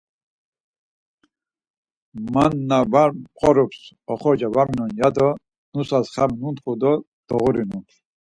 Ma 2.31 2.43
na 2.67 2.79
var 2.91 3.09
mp̌oroms 3.19 3.81
oxorca 4.11 4.47
var 4.55 4.67
minon 4.71 4.91
ya 5.01 5.07
do 5.15 5.27
nusas 5.73 6.05
xami 6.13 6.35
nuntxu 6.41 6.71
do 6.81 6.91
doğurinu. 7.27 7.77